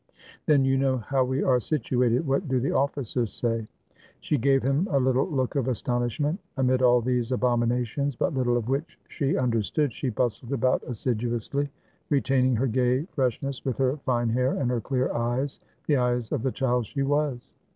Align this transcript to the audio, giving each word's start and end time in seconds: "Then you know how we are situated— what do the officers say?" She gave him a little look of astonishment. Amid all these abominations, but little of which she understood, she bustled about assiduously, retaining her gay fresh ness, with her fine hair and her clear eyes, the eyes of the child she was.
"Then 0.47 0.65
you 0.65 0.77
know 0.79 0.97
how 0.97 1.23
we 1.23 1.43
are 1.43 1.59
situated— 1.59 2.25
what 2.25 2.47
do 2.47 2.59
the 2.59 2.71
officers 2.71 3.31
say?" 3.31 3.67
She 4.19 4.35
gave 4.39 4.63
him 4.63 4.87
a 4.89 4.99
little 4.99 5.29
look 5.29 5.53
of 5.55 5.67
astonishment. 5.67 6.39
Amid 6.57 6.81
all 6.81 7.01
these 7.01 7.31
abominations, 7.31 8.15
but 8.15 8.33
little 8.33 8.57
of 8.57 8.67
which 8.67 8.97
she 9.09 9.37
understood, 9.37 9.93
she 9.93 10.09
bustled 10.09 10.53
about 10.53 10.81
assiduously, 10.87 11.69
retaining 12.09 12.55
her 12.55 12.65
gay 12.65 13.03
fresh 13.11 13.39
ness, 13.43 13.63
with 13.63 13.77
her 13.77 13.97
fine 13.97 14.29
hair 14.29 14.53
and 14.55 14.71
her 14.71 14.81
clear 14.81 15.13
eyes, 15.13 15.59
the 15.85 15.97
eyes 15.97 16.31
of 16.31 16.41
the 16.41 16.51
child 16.51 16.87
she 16.87 17.03
was. 17.03 17.51